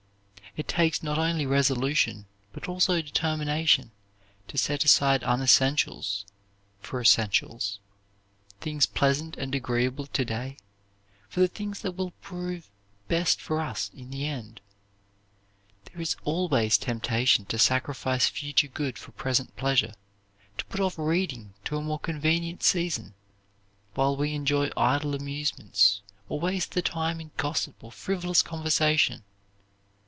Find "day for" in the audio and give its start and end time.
10.25-11.39